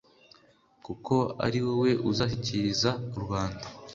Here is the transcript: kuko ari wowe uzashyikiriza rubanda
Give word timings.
kuko 0.85 1.15
ari 1.45 1.57
wowe 1.65 1.91
uzashyikiriza 2.09 2.91
rubanda 3.19 3.65